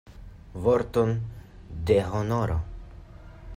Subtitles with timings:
[0.63, 1.13] Vorton
[1.91, 2.59] de honoro!